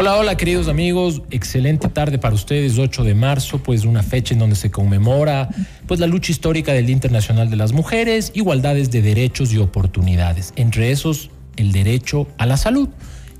[0.00, 4.38] Hola, hola queridos amigos, excelente tarde para ustedes, 8 de marzo, pues una fecha en
[4.38, 5.48] donde se conmemora
[5.88, 10.92] pues la lucha histórica del Internacional de las Mujeres, igualdades de derechos y oportunidades, entre
[10.92, 12.88] esos el derecho a la salud.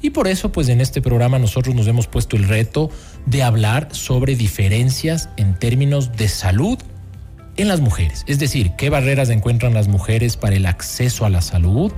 [0.03, 2.91] Y por eso pues en este programa nosotros nos hemos puesto el reto
[3.25, 6.77] de hablar sobre diferencias en términos de salud
[7.57, 11.41] en las mujeres, es decir, qué barreras encuentran las mujeres para el acceso a la
[11.41, 11.93] salud,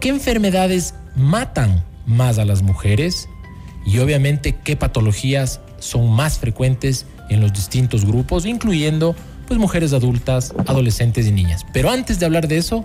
[0.00, 3.26] qué enfermedades matan más a las mujeres,
[3.84, 10.54] y obviamente qué patologías son más frecuentes en los distintos grupos, incluyendo pues mujeres adultas,
[10.66, 11.66] adolescentes y niñas.
[11.72, 12.84] Pero antes de hablar de eso,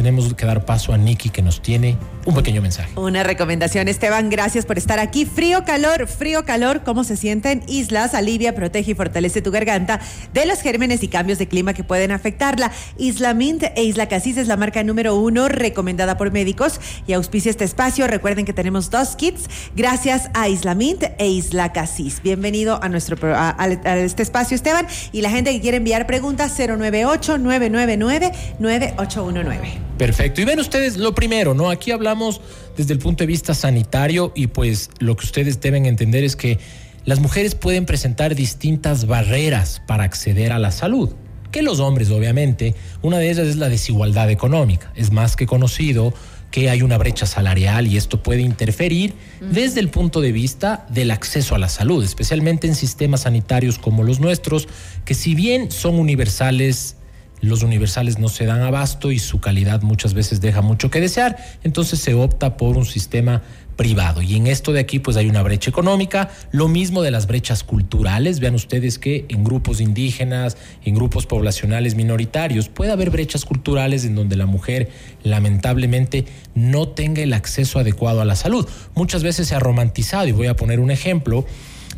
[0.00, 2.90] tenemos que dar paso a Nikki que nos tiene un pequeño mensaje.
[2.96, 5.26] Una recomendación, Esteban, gracias por estar aquí.
[5.26, 7.62] Frío, calor, frío, calor, ¿cómo se sienten?
[7.68, 10.00] Islas alivia, protege y fortalece tu garganta
[10.32, 12.72] de los gérmenes y cambios de clima que pueden afectarla.
[12.96, 17.50] Isla Mint e Isla Casis es la marca número uno recomendada por médicos y auspicia
[17.50, 18.06] este espacio.
[18.06, 22.22] Recuerden que tenemos dos kits gracias a Isla Mint e Isla Casis.
[22.22, 24.86] Bienvenido a nuestro a, a este espacio, Esteban.
[25.12, 29.89] Y la gente que quiere enviar preguntas, 098 999 9819.
[30.00, 30.40] Perfecto.
[30.40, 31.68] Y ven ustedes lo primero, ¿no?
[31.68, 32.40] Aquí hablamos
[32.74, 36.58] desde el punto de vista sanitario y pues lo que ustedes deben entender es que
[37.04, 41.10] las mujeres pueden presentar distintas barreras para acceder a la salud
[41.50, 42.74] que los hombres, obviamente.
[43.02, 44.90] Una de ellas es la desigualdad económica.
[44.96, 46.14] Es más que conocido
[46.50, 51.10] que hay una brecha salarial y esto puede interferir desde el punto de vista del
[51.10, 54.66] acceso a la salud, especialmente en sistemas sanitarios como los nuestros,
[55.04, 56.96] que si bien son universales
[57.40, 61.36] los universales no se dan abasto y su calidad muchas veces deja mucho que desear,
[61.62, 63.42] entonces se opta por un sistema
[63.76, 64.20] privado.
[64.20, 67.64] Y en esto de aquí pues hay una brecha económica, lo mismo de las brechas
[67.64, 74.04] culturales, vean ustedes que en grupos indígenas, en grupos poblacionales minoritarios, puede haber brechas culturales
[74.04, 74.90] en donde la mujer
[75.22, 78.68] lamentablemente no tenga el acceso adecuado a la salud.
[78.94, 81.46] Muchas veces se ha romantizado, y voy a poner un ejemplo,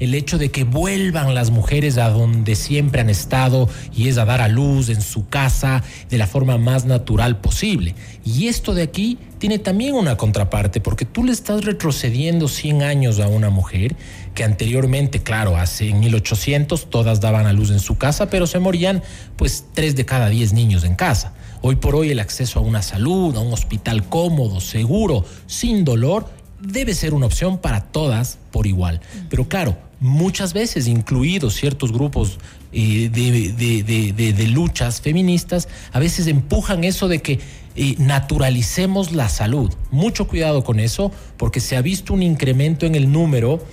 [0.03, 4.25] el hecho de que vuelvan las mujeres a donde siempre han estado y es a
[4.25, 7.95] dar a luz en su casa de la forma más natural posible.
[8.25, 13.21] Y esto de aquí tiene también una contraparte porque tú le estás retrocediendo 100 años
[13.21, 13.95] a una mujer
[14.35, 18.59] que anteriormente, claro, hace en 1800 todas daban a luz en su casa, pero se
[18.59, 19.05] morían
[19.37, 21.35] pues 3 de cada 10 niños en casa.
[21.61, 26.29] Hoy por hoy el acceso a una salud, a un hospital cómodo, seguro, sin dolor,
[26.61, 29.01] debe ser una opción para todas por igual.
[29.31, 32.39] Pero claro, muchas veces, incluidos ciertos grupos
[32.73, 37.39] eh, de, luchas feministas, a veces empujan eso de que
[37.77, 39.73] eh, naturalicemos la salud.
[39.91, 43.65] Mucho cuidado con eso, porque se ha visto un incremento en el número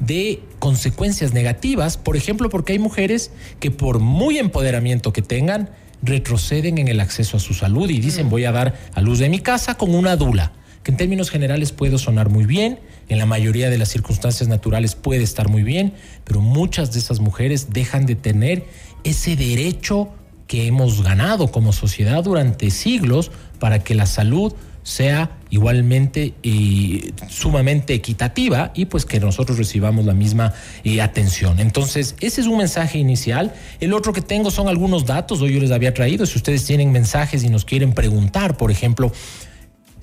[0.00, 3.30] de consecuencias negativas, por ejemplo, porque hay mujeres
[3.60, 5.70] que por muy empoderamiento que tengan,
[6.02, 9.30] retroceden en el acceso a su salud y dicen voy a dar a luz de
[9.30, 10.52] mi casa con una dula
[10.86, 12.78] que en términos generales puede sonar muy bien,
[13.08, 15.94] en la mayoría de las circunstancias naturales puede estar muy bien,
[16.24, 18.64] pero muchas de esas mujeres dejan de tener
[19.04, 20.08] ese derecho
[20.46, 24.54] que hemos ganado como sociedad durante siglos para que la salud
[24.86, 31.58] sea igualmente y sumamente equitativa y pues que nosotros recibamos la misma eh, atención.
[31.58, 33.52] Entonces, ese es un mensaje inicial.
[33.80, 36.92] El otro que tengo son algunos datos, hoy yo les había traído, si ustedes tienen
[36.92, 39.10] mensajes y nos quieren preguntar, por ejemplo,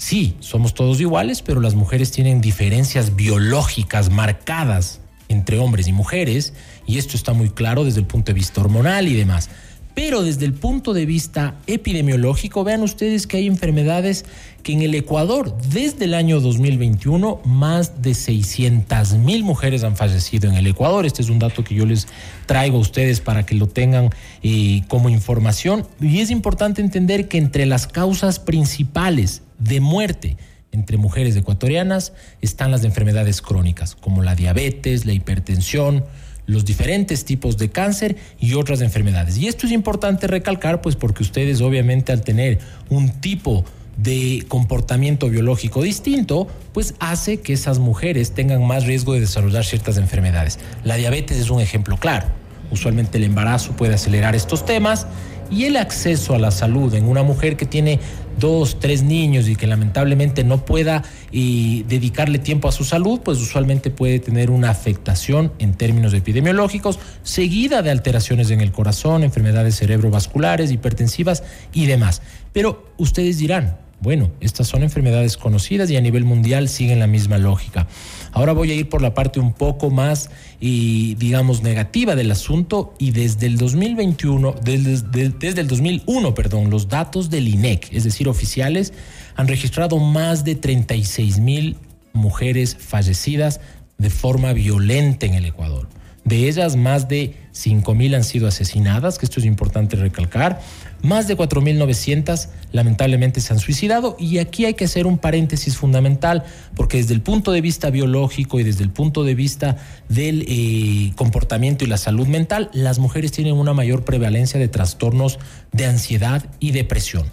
[0.03, 5.00] Sí, somos todos iguales, pero las mujeres tienen diferencias biológicas marcadas
[5.30, 6.53] entre hombres y mujeres,
[6.86, 9.50] y esto está muy claro desde el punto de vista hormonal y demás.
[9.96, 14.26] Pero desde el punto de vista epidemiológico, vean ustedes que hay enfermedades
[14.64, 20.50] que en el Ecuador, desde el año 2021, más de 600 mil mujeres han fallecido
[20.50, 21.06] en el Ecuador.
[21.06, 22.08] Este es un dato que yo les
[22.48, 24.09] traigo a ustedes para que lo tengan
[24.42, 25.86] eh, como información.
[26.02, 30.38] Y es importante entender que entre las causas principales de muerte
[30.72, 36.04] entre mujeres ecuatorianas están las enfermedades crónicas, como la diabetes, la hipertensión,
[36.46, 39.38] los diferentes tipos de cáncer y otras enfermedades.
[39.38, 42.59] Y esto es importante recalcar, pues porque ustedes obviamente al tener
[42.90, 43.64] un tipo
[43.98, 49.98] de comportamiento biológico distinto, pues hace que esas mujeres tengan más riesgo de desarrollar ciertas
[49.98, 50.60] enfermedades.
[50.84, 52.28] La diabetes es un ejemplo claro.
[52.72, 55.06] Usualmente el embarazo puede acelerar estos temas
[55.53, 58.00] y el acceso a la salud en una mujer que tiene
[58.39, 63.91] dos, tres niños y que lamentablemente no pueda dedicarle tiempo a su salud, pues usualmente
[63.91, 70.71] puede tener una afectación en términos epidemiológicos, seguida de alteraciones en el corazón, enfermedades cerebrovasculares,
[70.71, 72.21] hipertensivas y demás.
[72.51, 77.38] Pero ustedes dirán, bueno, estas son enfermedades conocidas y a nivel mundial siguen la misma
[77.38, 77.88] lógica.
[78.33, 80.29] Ahora voy a ir por la parte un poco más,
[80.59, 86.88] y, digamos, negativa del asunto y desde el 2021, desde, desde el 2001, perdón, los
[86.88, 88.94] datos del INEC, es decir, oficiales,
[89.35, 91.77] han registrado más de 36 mil
[92.13, 93.59] mujeres fallecidas
[93.97, 95.89] de forma violenta en el Ecuador.
[96.25, 100.59] De ellas, más de 5.000 han sido asesinadas, que esto es importante recalcar.
[101.03, 104.15] Más de 4.900 lamentablemente se han suicidado.
[104.19, 106.44] Y aquí hay que hacer un paréntesis fundamental,
[106.75, 109.77] porque desde el punto de vista biológico y desde el punto de vista
[110.09, 115.38] del eh, comportamiento y la salud mental, las mujeres tienen una mayor prevalencia de trastornos
[115.71, 117.25] de ansiedad y depresión.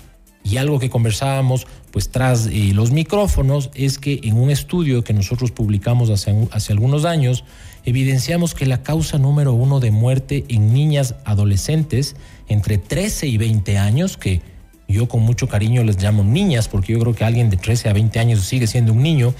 [0.42, 5.12] Y algo que conversábamos pues tras eh, los micrófonos es que en un estudio que
[5.12, 7.44] nosotros publicamos hace, hace algunos años,
[7.84, 12.16] evidenciamos que la causa número uno de muerte en niñas adolescentes
[12.48, 14.42] entre 13 y 20 años, que
[14.88, 17.92] yo con mucho cariño les llamo niñas, porque yo creo que alguien de 13 a
[17.92, 19.34] 20 años sigue siendo un niño,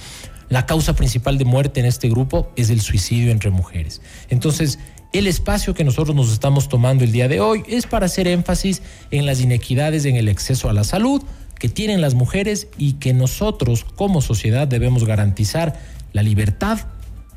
[0.49, 4.01] la causa principal de muerte en este grupo es el suicidio entre mujeres.
[4.31, 4.79] Entonces,
[5.13, 8.83] el espacio que nosotros nos estamos tomando el día de hoy es para hacer énfasis
[9.11, 11.23] en las inequidades en el acceso a la salud
[11.59, 15.79] que tienen las mujeres y que nosotros como sociedad debemos garantizar
[16.13, 16.81] la libertad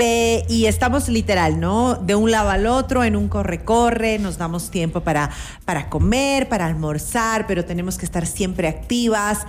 [0.00, 1.94] y estamos literal, ¿no?
[1.94, 5.30] De un lado al otro, en un corre-corre, nos damos tiempo para,
[5.64, 9.46] para comer, para almorzar, pero tenemos que estar siempre activas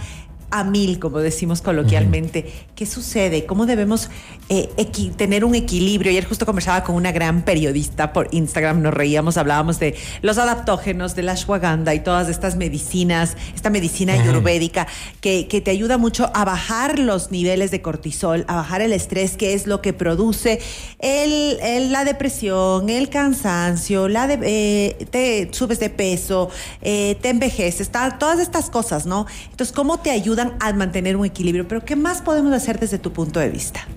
[0.50, 2.51] a mil, como decimos coloquialmente.
[2.81, 3.45] ¿Qué sucede?
[3.45, 4.10] ¿Cómo debemos
[4.50, 4.68] eh,
[5.16, 6.10] tener un equilibrio?
[6.10, 11.13] Ayer justo conversaba con una gran periodista por Instagram, nos reíamos, hablábamos de los adaptógenos,
[11.13, 14.88] de la ashwagandha y todas estas medicinas, esta medicina ayurvédica
[15.19, 19.38] que, que, te ayuda mucho a bajar los niveles de cortisol, a bajar el estrés,
[19.38, 20.60] que es lo que produce
[20.98, 26.50] el, la depresión, el cansancio, la eh, te subes de peso,
[26.81, 29.28] eh, te envejeces, todas estas cosas, ¿no?
[29.51, 30.56] Entonces, ¿cómo te ayuda?
[30.60, 31.68] a mantener un equilibrio.
[31.68, 33.88] Pero ¿qué más podemos hacer desde tu punto de vista?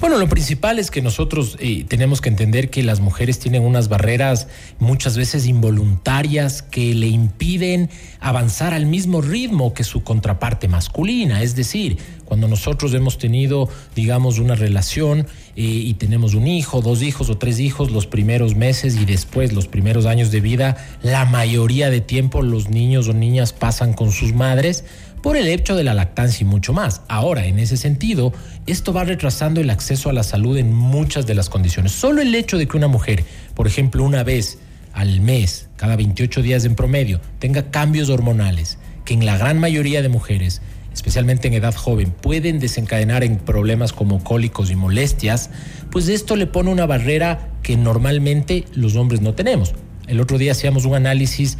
[0.00, 3.88] Bueno, lo principal es que nosotros eh, tenemos que entender que las mujeres tienen unas
[3.88, 4.46] barreras
[4.78, 7.90] muchas veces involuntarias que le impiden
[8.20, 11.42] avanzar al mismo ritmo que su contraparte masculina.
[11.42, 15.26] Es decir, cuando nosotros hemos tenido, digamos, una relación
[15.56, 19.52] eh, y tenemos un hijo, dos hijos o tres hijos los primeros meses y después
[19.52, 24.12] los primeros años de vida, la mayoría de tiempo los niños o niñas pasan con
[24.12, 24.84] sus madres
[25.22, 27.02] por el hecho de la lactancia y mucho más.
[27.08, 28.32] Ahora, en ese sentido,
[28.66, 31.92] esto va retrasando el acceso a la salud en muchas de las condiciones.
[31.92, 33.24] Solo el hecho de que una mujer,
[33.54, 34.58] por ejemplo, una vez
[34.92, 40.02] al mes, cada 28 días en promedio, tenga cambios hormonales, que en la gran mayoría
[40.02, 40.60] de mujeres,
[40.92, 45.50] especialmente en edad joven, pueden desencadenar en problemas como cólicos y molestias,
[45.90, 49.74] pues esto le pone una barrera que normalmente los hombres no tenemos.
[50.08, 51.58] El otro día hacíamos un análisis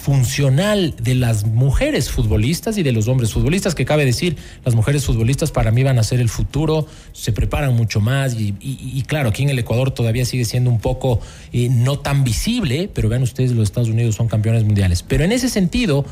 [0.00, 5.04] funcional de las mujeres futbolistas y de los hombres futbolistas, que cabe decir, las mujeres
[5.04, 9.42] futbolistas para mí van a ser el futuro, se preparan mucho más y, claro, aquí
[9.42, 11.20] en el Ecuador todavía sigue siendo un poco
[11.52, 15.02] eh, no tan visible, pero vean ustedes, los Estados Unidos son campeones mundiales.
[15.02, 16.04] Pero en ese sentido,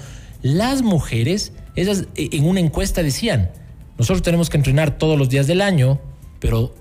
[0.42, 3.50] las mujeres, ellas eh, en una encuesta decían,
[3.98, 6.00] nosotros tenemos que entrenar todos los días del año,
[6.40, 6.74] pero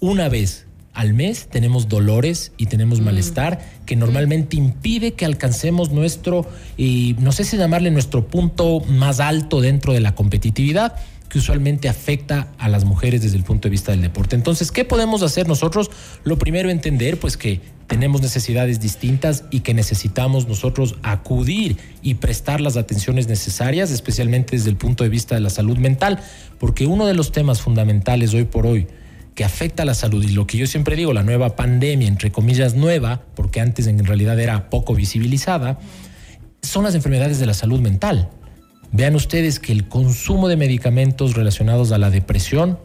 [0.00, 0.66] una vez
[0.96, 3.04] al mes tenemos dolores y tenemos mm.
[3.04, 9.20] malestar que normalmente impide que alcancemos nuestro, y no sé si llamarle nuestro punto más
[9.20, 10.96] alto dentro de la competitividad
[11.28, 14.36] que usualmente afecta a las mujeres desde el punto de vista del deporte.
[14.36, 15.90] Entonces, ¿qué podemos hacer nosotros?
[16.24, 22.60] Lo primero, entender pues que tenemos necesidades distintas y que necesitamos nosotros acudir y prestar
[22.60, 26.20] las atenciones necesarias, especialmente desde el punto de vista de la salud mental,
[26.58, 28.86] porque uno de los temas fundamentales hoy por hoy,
[29.36, 32.32] que afecta a la salud y lo que yo siempre digo, la nueva pandemia, entre
[32.32, 35.78] comillas nueva, porque antes en realidad era poco visibilizada,
[36.62, 38.30] son las enfermedades de la salud mental.
[38.92, 42.78] Vean ustedes que el consumo de medicamentos relacionados a la depresión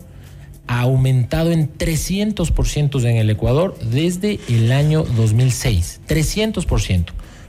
[0.68, 6.02] ha aumentado en 300% en el Ecuador desde el año 2006.
[6.06, 7.06] 300%.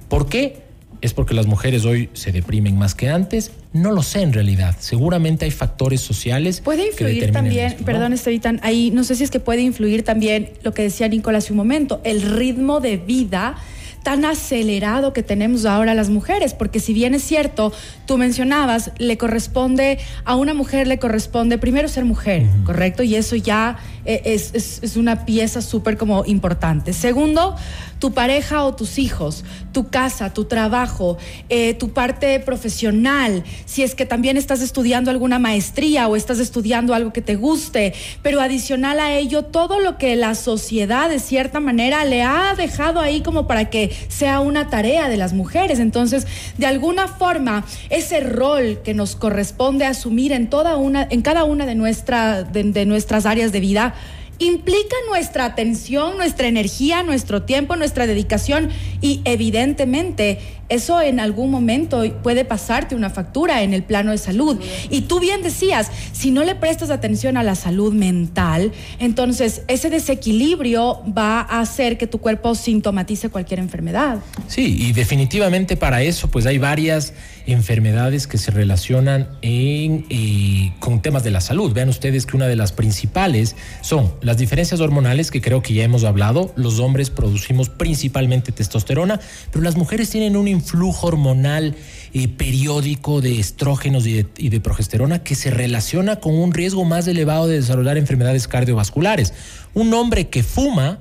[0.09, 0.63] ¿Por qué?
[1.03, 3.51] ¿Es porque las mujeres hoy se deprimen más que antes?
[3.73, 4.77] No lo sé en realidad.
[4.79, 6.61] Seguramente hay factores sociales.
[6.61, 10.51] Puede influir también, perdón, estoy tan ahí, no sé si es que puede influir también
[10.63, 13.57] lo que decía Nicolás hace un momento, el ritmo de vida
[14.03, 17.73] tan acelerado que tenemos ahora las mujeres, porque si bien es cierto,
[18.07, 23.03] tú mencionabas, le corresponde, a una mujer le corresponde primero ser mujer, ¿correcto?
[23.03, 26.93] Y eso ya eh, es, una pieza súper como importante.
[26.93, 27.55] Segundo,
[27.99, 31.19] tu pareja o tus hijos, tu casa, tu trabajo,
[31.49, 36.95] eh, tu parte profesional, si es que también estás estudiando alguna maestría o estás estudiando
[36.95, 41.61] algo que te guste, pero adicional a ello, todo lo que la sociedad de cierta
[41.61, 45.79] manera le ha dejado ahí como para que sea una tarea de las mujeres.
[45.79, 46.27] Entonces,
[46.59, 51.67] de alguna forma, ese rol que nos corresponde asumir en, toda una, en cada una
[51.67, 53.92] de, nuestra, de nuestras áreas de vida,
[54.39, 58.71] implica nuestra atención, nuestra energía, nuestro tiempo, nuestra dedicación
[59.01, 60.41] y evidentemente
[60.75, 64.59] eso en algún momento puede pasarte una factura en el plano de salud.
[64.91, 69.91] Y tú bien decías, si no le prestas atención a la salud mental, entonces ese
[69.91, 74.19] desequilibrio va a hacer que tu cuerpo sintomatice cualquier enfermedad.
[74.49, 77.13] Sí, y definitivamente para eso pues hay varias
[77.47, 81.73] enfermedades que se relacionan eh, con temas de la salud.
[81.73, 85.85] Vean ustedes que una de las principales son las diferencias hormonales, que creo que ya
[85.85, 86.53] hemos hablado.
[86.57, 91.75] Los hombres producimos principalmente testosterona, pero las mujeres tienen un flujo hormonal
[92.15, 97.47] eh, periódico de estrógenos y de, progesterona que se relaciona con un riesgo más elevado
[97.47, 99.35] de desarrollar enfermedades cardiovasculares.
[99.75, 101.01] Un hombre que fuma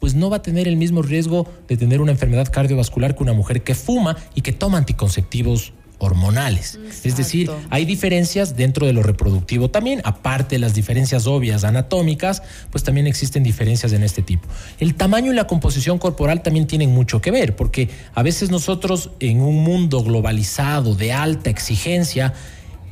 [0.00, 3.34] pues no va a tener el mismo riesgo de tener una enfermedad cardiovascular que una
[3.34, 6.78] mujer que fuma y que toma anticonceptivos hormonales.
[7.04, 12.42] Es decir, hay diferencias dentro de lo reproductivo también, aparte de las diferencias obvias anatómicas,
[12.70, 14.48] pues también existen diferencias en este tipo.
[14.80, 19.10] El tamaño y la composición corporal también tienen mucho que ver, porque a veces nosotros
[19.20, 22.34] en un mundo globalizado de alta exigencia,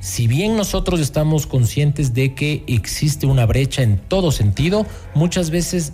[0.00, 5.92] si bien nosotros estamos conscientes de que existe una brecha en todo sentido, muchas veces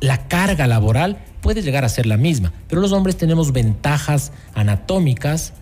[0.00, 5.52] la carga laboral puede llegar a ser la misma, pero los hombres tenemos ventajas anatómicas,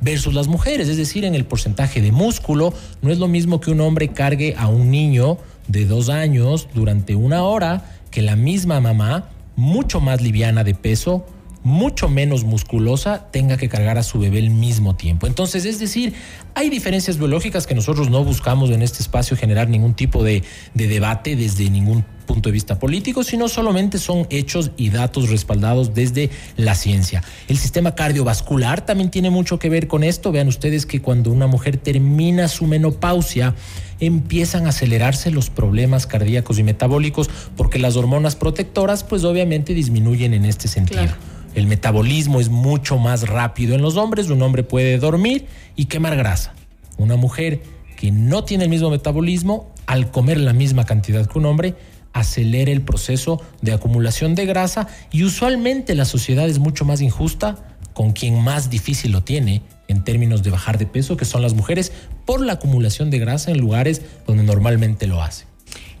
[0.00, 3.70] versus las mujeres, es decir, en el porcentaje de músculo, no es lo mismo que
[3.70, 8.80] un hombre cargue a un niño de dos años durante una hora que la misma
[8.80, 11.26] mamá, mucho más liviana de peso,
[11.68, 15.26] mucho menos musculosa tenga que cargar a su bebé el mismo tiempo.
[15.26, 16.14] Entonces, es decir,
[16.54, 20.42] hay diferencias biológicas que nosotros no buscamos en este espacio generar ningún tipo de,
[20.74, 26.30] debate desde ningún punto de vista político, sino solamente son hechos y datos respaldados desde
[26.56, 27.22] la ciencia.
[27.48, 30.32] El sistema cardiovascular también tiene mucho que ver con esto.
[30.32, 33.54] Vean ustedes que cuando una mujer termina su menopausia,
[34.00, 40.34] empiezan a acelerarse los problemas cardíacos y metabólicos porque las hormonas protectoras pues obviamente disminuyen
[40.34, 41.14] en este sentido.
[41.54, 44.30] El metabolismo es mucho más rápido en los hombres.
[44.30, 46.54] Un hombre puede dormir y quemar grasa.
[46.96, 47.62] Una mujer
[47.96, 51.74] que no tiene el mismo metabolismo, al comer la misma cantidad que un hombre,
[52.12, 57.76] acelera el proceso de acumulación de grasa y usualmente la sociedad es mucho más injusta
[57.92, 61.54] con quien más difícil lo tiene en términos de bajar de peso, que son las
[61.54, 61.90] mujeres,
[62.24, 65.47] por la acumulación de grasa en lugares donde normalmente lo hace.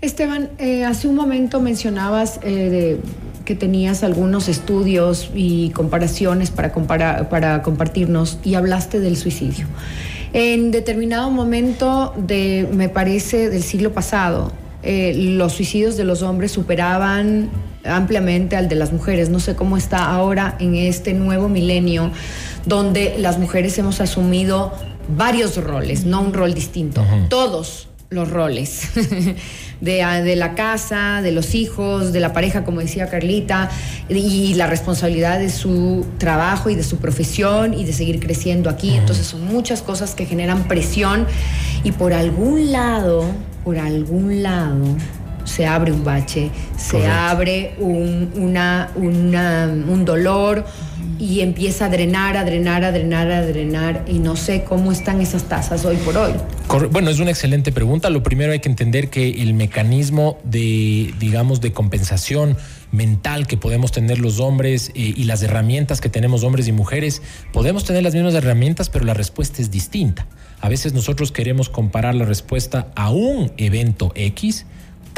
[0.00, 3.00] Esteban, eh, hace un momento mencionabas eh,
[3.44, 6.72] que tenías algunos estudios y comparaciones para,
[7.28, 9.66] para compartirnos y hablaste del suicidio.
[10.32, 14.52] En determinado momento de, me parece, del siglo pasado,
[14.84, 17.50] eh, los suicidios de los hombres superaban
[17.84, 19.30] ampliamente al de las mujeres.
[19.30, 22.12] No sé cómo está ahora en este nuevo milenio
[22.66, 24.72] donde las mujeres hemos asumido
[25.16, 28.88] varios roles, no un rol distinto, todos los roles.
[30.02, 33.70] Ah, de, la casa, de los hijos, de la pareja, como decía Carlita,
[34.08, 38.94] y la responsabilidad de su trabajo y de su profesión y de seguir creciendo aquí.
[38.94, 41.28] Entonces son muchas cosas que generan presión
[41.84, 43.24] y por algún lado,
[43.64, 44.84] por algún lado,
[45.48, 50.64] se abre un bache, se abre un, una, un dolor
[51.18, 55.20] y empieza a drenar, a drenar, a drenar, a drenar y no sé cómo están
[55.20, 56.32] esas tasas hoy por hoy.
[56.90, 58.10] Bueno, es una excelente pregunta.
[58.10, 62.56] Lo primero hay que entender que el mecanismo de, digamos, de compensación
[62.92, 67.22] mental que podemos tener los hombres eh, y las herramientas que tenemos hombres y mujeres,
[67.52, 70.26] podemos tener las mismas herramientas, pero la respuesta es distinta.
[70.60, 74.66] A veces nosotros queremos comparar la respuesta a un evento X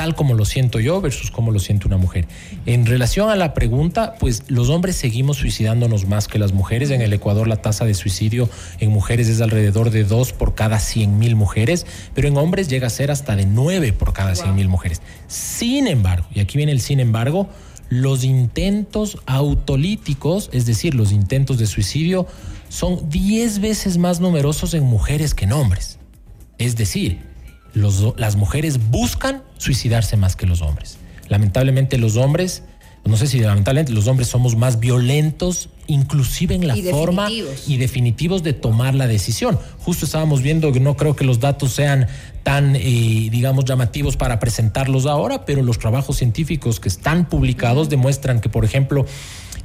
[0.01, 2.27] tal como lo siento yo versus como lo siente una mujer.
[2.65, 6.89] En relación a la pregunta, pues los hombres seguimos suicidándonos más que las mujeres.
[6.89, 10.81] En el Ecuador la tasa de suicidio en mujeres es alrededor de 2 por cada
[10.81, 14.55] 100 mil mujeres, pero en hombres llega a ser hasta de 9 por cada 100
[14.55, 15.03] mil mujeres.
[15.27, 17.51] Sin embargo, y aquí viene el sin embargo,
[17.91, 22.27] los intentos autolíticos, es decir, los intentos de suicidio,
[22.71, 25.99] son 10 veces más numerosos en mujeres que en hombres.
[26.57, 27.30] Es decir,
[27.75, 30.99] las mujeres buscan suicidarse más que los hombres.
[31.29, 32.65] Lamentablemente los hombres
[33.05, 37.69] no sé si lamentablemente los hombres somos más violentos, inclusive en la Y forma definitivos.
[37.69, 39.59] y definitivos de tomar la decisión.
[39.79, 42.09] Justo estábamos viendo que no creo que los datos sean
[42.43, 48.41] tan, eh, digamos, llamativos para presentarlos ahora, pero los trabajos científicos que están publicados demuestran
[48.41, 49.07] que, por ejemplo,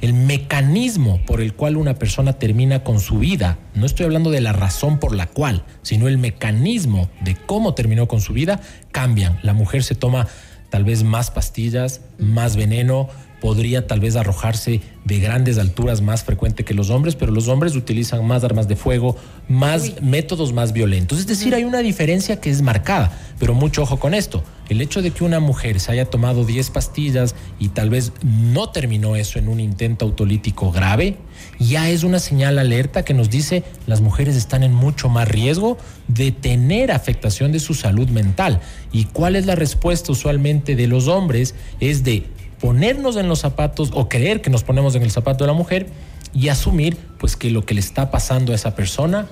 [0.00, 4.40] el mecanismo por el cual una persona termina con su vida, no estoy hablando de
[4.40, 8.60] la razón por la cual, sino el mecanismo de cómo terminó con su vida,
[8.92, 9.38] cambian.
[9.42, 10.26] La mujer se toma
[10.70, 13.08] tal vez más pastillas, más veneno,
[13.46, 17.76] podría tal vez arrojarse de grandes alturas más frecuente que los hombres, pero los hombres
[17.76, 19.14] utilizan más armas de fuego,
[19.46, 21.20] más métodos más violentos.
[21.20, 24.42] Es decir, hay una diferencia que es marcada, pero mucho ojo con esto.
[24.68, 28.70] El hecho de que una mujer se haya tomado 10 pastillas y tal vez no
[28.70, 31.18] terminó eso en un intento autolítico grave,
[31.60, 35.78] ya es una señal alerta que nos dice las mujeres están en mucho más riesgo
[36.08, 38.60] de tener afectación de su salud mental.
[38.90, 41.54] ¿Y cuál es la respuesta usualmente de los hombres?
[41.78, 42.26] Es de
[42.60, 45.88] ponernos en los zapatos o creer que nos ponemos en el zapato de la mujer
[46.32, 49.26] y asumir pues que lo que le está pasando a esa persona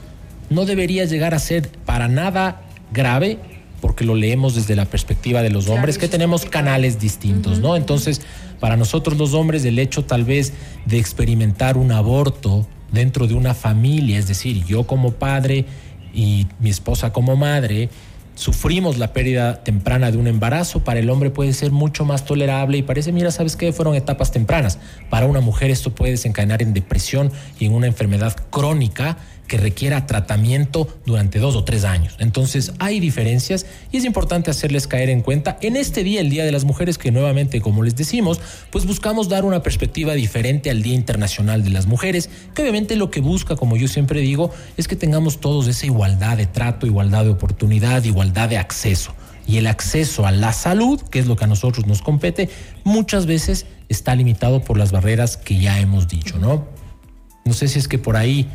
[0.51, 2.63] no debería llegar a ser para nada
[2.93, 3.39] grave
[3.81, 7.77] porque lo leemos desde la perspectiva de los hombres que tenemos canales distintos, ¿no?
[7.77, 8.23] Entonces,
[8.59, 10.55] para nosotros los hombres el hecho tal vez
[10.87, 15.67] de experimentar un aborto dentro de una familia, es decir, yo como padre
[16.15, 17.91] y mi esposa como madre,
[18.35, 22.79] sufrimos la pérdida temprana de un embarazo, para el hombre puede ser mucho más tolerable
[22.79, 23.73] y parece, mira, ¿sabes qué?
[23.73, 24.79] Fueron etapas tempranas.
[25.11, 30.07] Para una mujer esto puede desencadenar en depresión y en una enfermedad crónica que requiera
[30.07, 32.17] tratamiento durante dos o tres años.
[32.19, 36.45] Entonces hay diferencias y es importante hacerles caer en cuenta en este día, el Día
[36.45, 40.83] de las Mujeres, que nuevamente, como les decimos, pues buscamos dar una perspectiva diferente al
[40.83, 44.89] Día Internacional de las Mujeres, que obviamente lo que busca, como yo siempre digo, es
[44.89, 49.15] que tengamos todos esa igualdad de trato, igualdad de oportunidad, igualdad de acceso.
[49.47, 52.49] Y el acceso a la salud, que es lo que a nosotros nos compete,
[52.83, 56.67] muchas veces está limitado por las barreras que ya hemos dicho, ¿no?
[57.45, 58.49] No sé si es que por ahí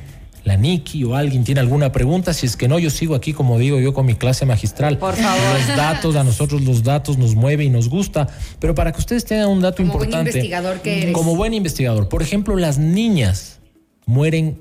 [0.43, 2.33] la Niki o alguien tiene alguna pregunta.
[2.33, 4.97] Si es que no, yo sigo aquí, como digo yo, con mi clase magistral.
[4.97, 5.59] Por favor.
[5.67, 8.27] Los datos, a nosotros los datos nos mueve y nos gusta.
[8.59, 10.31] Pero para que ustedes tengan un dato Como buen importante.
[10.31, 11.13] investigador que eres.
[11.13, 12.09] Como buen investigador.
[12.09, 13.59] Por ejemplo, las niñas
[14.05, 14.59] mueren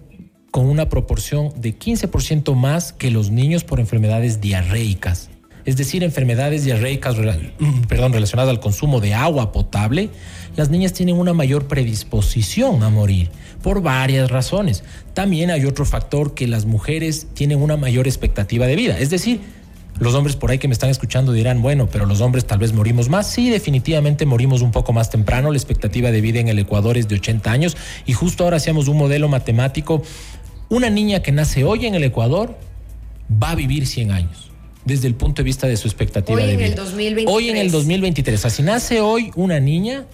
[0.51, 5.31] con una proporción de 15% más que los niños por enfermedades diarreicas.
[5.65, 7.17] Es decir, enfermedades diarreicas
[7.89, 10.11] perdón, relacionadas al consumo de agua potable,
[10.59, 13.31] las niñas tienen una mayor predisposición a morir
[13.63, 14.83] por varias razones.
[15.15, 18.99] También hay otro factor que las mujeres tienen una mayor expectativa de vida.
[18.99, 19.41] Es decir,
[20.01, 22.73] los hombres por ahí que me están escuchando dirán, bueno, pero los hombres tal vez
[22.73, 23.31] morimos más.
[23.31, 25.53] Sí, definitivamente morimos un poco más temprano.
[25.53, 27.77] La expectativa de vida en el Ecuador es de 80 años.
[28.05, 30.03] Y justo ahora hacíamos un modelo matemático.
[30.71, 32.59] Una niña que nace hoy en el Ecuador
[33.31, 34.51] va a vivir 100 años.
[34.85, 36.69] Desde el punto de vista de su expectativa Hoy de en vida.
[36.71, 37.33] el 2023.
[37.33, 38.41] Hoy en el 2023.
[38.41, 40.07] O sea, si nace hoy una niña,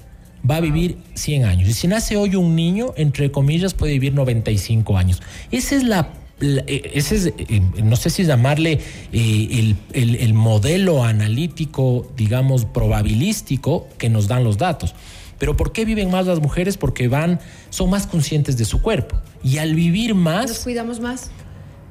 [0.49, 1.69] va a vivir 100 años.
[1.69, 5.23] Y si nace hoy un niño, entre comillas, puede vivir 95 años.
[5.51, 6.09] Esa es la
[6.41, 8.81] eh, ese es, eh, no sé si llamarle
[9.13, 14.95] eh, el, el- el modelo analítico, digamos, probabilístico que nos dan los datos.
[15.39, 16.77] Pero ¿por qué viven más las mujeres?
[16.77, 19.17] Porque van, son más conscientes de su cuerpo.
[19.43, 21.31] Y al vivir más, Nos cuidamos más.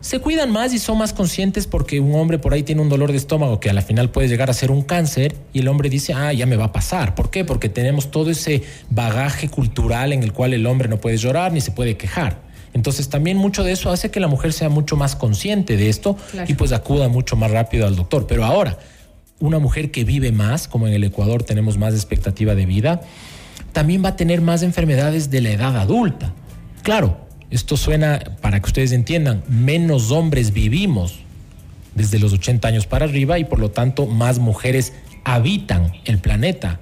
[0.04, 3.12] Se cuidan más y son más conscientes porque un hombre por ahí tiene un dolor
[3.14, 5.90] de estómago que a la final puede llegar a ser un cáncer y el hombre
[5.90, 7.16] dice, ah, ya me va a pasar.
[7.16, 7.46] ¿Por qué?
[7.46, 11.62] Porque tenemos todo ese bagaje cultural en el cual el hombre no puede llorar ni
[11.62, 12.42] se puede quejar.
[12.74, 16.18] Entonces también mucho de eso hace que la mujer sea mucho más consciente de esto
[16.32, 16.52] Claro.
[16.52, 18.28] y pues acuda mucho más rápido al doctor.
[18.28, 18.78] Pero ahora,
[19.40, 23.00] una mujer que vive más, como en el Ecuador tenemos más expectativa de vida,
[23.72, 26.34] también va a tener más enfermedades de la edad adulta.
[26.82, 31.20] Claro, esto suena, para que ustedes entiendan, menos hombres vivimos
[31.94, 36.80] desde los 80 años para arriba y por lo tanto más mujeres habitan el planeta.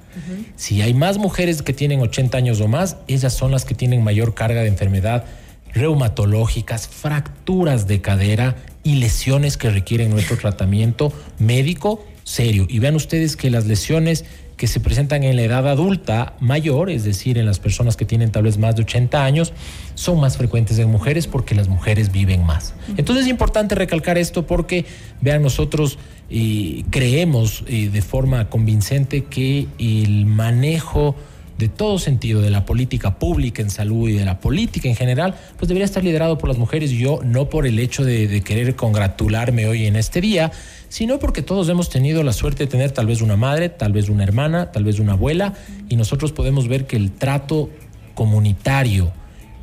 [0.56, 4.02] Si hay más mujeres que tienen 80 años o más, ellas son las que tienen
[4.02, 5.26] mayor carga de enfermedad
[5.74, 12.66] reumatológicas, fracturas de cadera y lesiones que requieren nuestro tratamiento médico serio.
[12.70, 14.24] Y vean ustedes que las lesiones
[14.62, 18.30] que se presentan en la edad adulta mayor, es decir, en las personas que tienen
[18.30, 19.54] tal vez más de 80 años,
[19.96, 22.76] son más frecuentes en mujeres porque las mujeres viven más.
[22.96, 24.86] Entonces es importante recalcar esto porque,
[25.20, 25.98] vean, nosotros
[26.30, 31.16] eh, creemos eh, de forma convincente que el manejo
[31.58, 35.36] de todo sentido de la política pública en salud y de la política en general,
[35.58, 38.76] pues debería estar liderado por las mujeres yo no por el hecho de, de querer
[38.76, 40.52] congratularme hoy en este día,
[40.90, 44.10] sino porque todos hemos tenido la suerte de tener tal vez una madre, tal vez
[44.10, 45.54] una hermana, tal vez una abuela,
[45.88, 47.70] y nosotros podemos ver que el trato
[48.16, 49.12] comunitario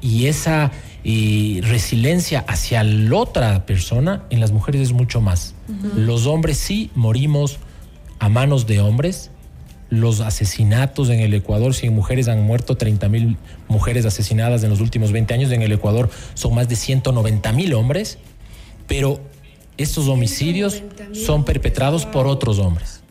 [0.00, 0.70] y esa
[1.04, 5.54] eh, resiliencia hacia la otra persona en las mujeres es mucho más.
[5.96, 7.58] Los hombres sí morimos
[8.18, 9.30] a manos de hombres,
[9.90, 13.36] los asesinatos en el Ecuador, si en mujeres han muerto 30 mil
[13.68, 17.74] mujeres asesinadas en los últimos 20 años, en el Ecuador son más de 190 mil
[17.74, 18.18] hombres,
[18.86, 19.20] pero
[19.78, 23.02] estos homicidios son perpetrados por otros hombres.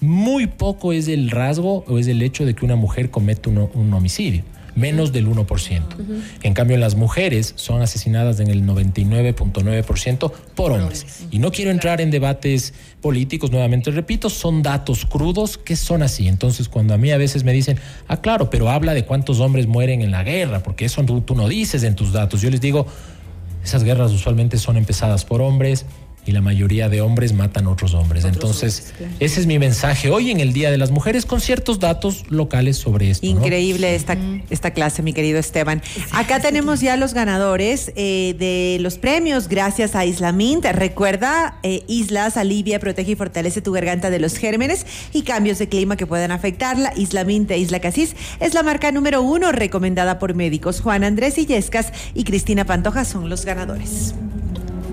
[0.00, 3.92] Muy poco es el rasgo o es el hecho de que una mujer comete un,
[3.92, 5.82] homicidio menos del 1%.
[6.42, 11.26] En cambio, las mujeres son asesinadas en el 99.9% por hombres.
[11.30, 16.28] Y no quiero entrar en debates políticos, nuevamente repito, son datos crudos que son así.
[16.28, 19.66] Entonces, cuando a mí a veces me dicen, ah, claro, pero habla de cuántos hombres
[19.66, 22.40] mueren en la guerra, porque eso tú no dices en tus datos.
[22.40, 22.86] Yo les digo,
[23.64, 25.86] esas guerras usualmente son empezadas por hombres
[26.26, 28.24] y la mayoría de hombres matan a otros hombres.
[28.24, 32.24] Entonces, ese es mi mensaje hoy en el Día de las Mujeres con ciertos datos
[32.30, 33.26] locales sobre esto.
[33.26, 34.16] Increíble esta,
[34.50, 35.82] esta clase, mi querido Esteban.
[36.12, 40.64] Acá tenemos ya los ganadores eh, de los premios gracias a Islamint.
[40.64, 45.68] Recuerda, eh, Islas alivia, protege y fortalece tu garganta de los gérmenes y cambios de
[45.68, 46.92] clima que puedan afectarla.
[46.96, 50.80] Islamint de Isla Casís es la marca número uno recomendada por médicos.
[50.80, 54.14] Juan Andrés Illescas y Cristina Pantoja son los ganadores.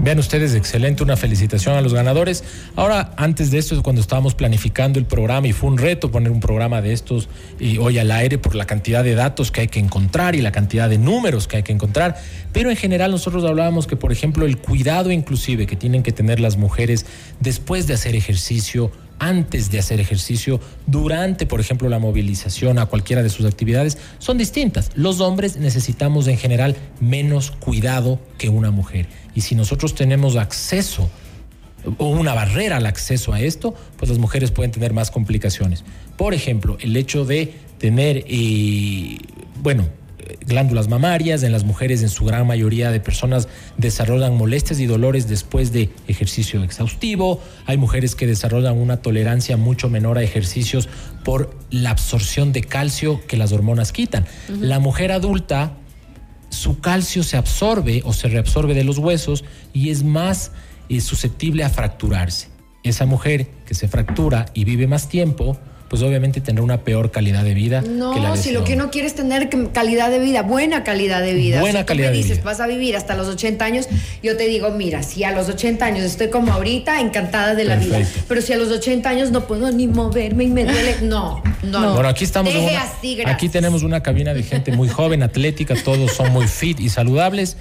[0.04, 2.44] Vean ustedes, excelente, una felicitación a los ganadores.
[2.76, 6.40] Ahora, antes de esto, cuando estábamos planificando el programa, y fue un reto poner un
[6.40, 9.80] programa de estos y hoy al aire por la cantidad de datos que hay que
[9.80, 12.20] encontrar y la cantidad de números que hay que encontrar,
[12.52, 16.40] pero en general nosotros hablábamos que, por ejemplo, el cuidado inclusive que tienen que tener
[16.40, 17.06] las mujeres
[17.40, 23.22] después de hacer ejercicio, antes de hacer ejercicio, durante, por ejemplo, la movilización a cualquiera
[23.22, 24.90] de sus actividades, son distintas.
[24.96, 29.06] Los hombres necesitamos en general menos cuidado que una mujer.
[29.36, 31.10] Y si nosotros tenemos acceso
[31.98, 35.84] o una barrera al acceso a esto, pues las mujeres pueden tener más complicaciones.
[36.17, 39.17] Por ejemplo, el hecho de tener, eh,
[39.62, 39.88] bueno,
[40.46, 45.28] glándulas mamarias, en las mujeres en su gran mayoría de personas desarrollan molestias y dolores
[45.28, 50.89] después de ejercicio exhaustivo, hay mujeres que desarrollan una tolerancia mucho menor a ejercicios
[51.24, 54.26] por la absorción de calcio que las hormonas quitan.
[54.50, 55.78] La mujer adulta,
[56.52, 60.52] su calcio se absorbe o se reabsorbe de los huesos y es más
[60.90, 62.50] eh, susceptible a fracturarse.
[62.84, 65.58] Esa mujer que se fractura y vive más tiempo,
[65.91, 67.82] pues obviamente tendrá una peor calidad de vida.
[67.82, 71.21] No, que la si lo que uno quiere es tener calidad de vida, buena calidad
[71.21, 71.60] de vida.
[71.60, 73.89] Buena si calidad tú me dices, vas a vivir hasta los 80 años,
[74.23, 77.75] yo te digo, mira, si a los 80 años estoy como ahorita, encantada de la
[77.75, 77.99] vida.
[78.30, 81.93] Pero si a los 80 años no puedo ni moverme y me duele, no, no.
[81.93, 82.54] Bueno, aquí estamos.
[83.25, 87.58] aquí tenemos una cabina de gente muy joven, atlética, todos son muy fit y saludables.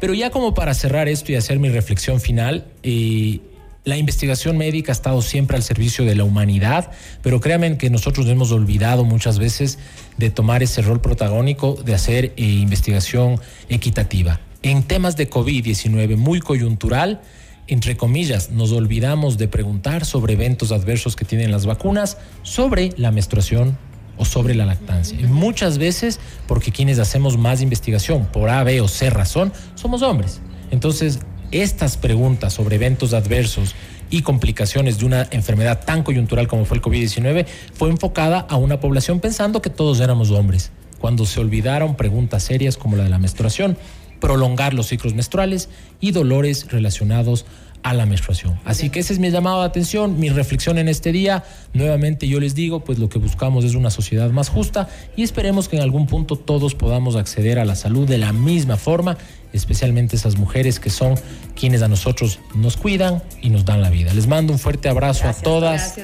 [0.00, 3.40] Pero ya como para cerrar esto y hacer mi reflexión final, eh,
[3.86, 6.90] la investigación médica ha estado siempre al servicio de la humanidad,
[7.22, 9.78] pero créanme que nosotros hemos olvidado muchas veces
[10.16, 14.40] de tomar ese rol protagónico de hacer eh, investigación equitativa.
[14.62, 17.20] En temas de COVID-19 muy coyuntural,
[17.68, 23.12] entre comillas, nos olvidamos de preguntar sobre eventos adversos que tienen las vacunas, sobre la
[23.12, 23.78] menstruación
[24.16, 25.20] o sobre la lactancia.
[25.20, 26.18] Y muchas veces,
[26.48, 30.40] porque quienes hacemos más investigación por A, B o C razón, somos hombres.
[30.72, 31.20] Entonces,
[31.52, 33.74] estas preguntas sobre eventos adversos
[34.10, 38.80] y complicaciones de una enfermedad tan coyuntural como fue el COVID-19 fue enfocada a una
[38.80, 43.18] población pensando que todos éramos hombres, cuando se olvidaron preguntas serias como la de la
[43.18, 43.76] menstruación,
[44.20, 45.68] prolongar los ciclos menstruales
[46.00, 47.46] y dolores relacionados
[47.86, 48.58] a la menstruación.
[48.64, 51.44] Así que ese es mi llamado de atención, mi reflexión en este día.
[51.72, 55.68] Nuevamente yo les digo, pues lo que buscamos es una sociedad más justa y esperemos
[55.68, 59.16] que en algún punto todos podamos acceder a la salud de la misma forma,
[59.52, 61.14] especialmente esas mujeres que son
[61.54, 64.12] quienes a nosotros nos cuidan y nos dan la vida.
[64.14, 65.96] Les mando un fuerte abrazo a todas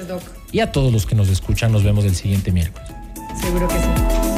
[0.53, 1.73] y a todos los que nos escuchan.
[1.73, 2.89] Nos vemos el siguiente miércoles.
[3.41, 4.32] Seguro que sí.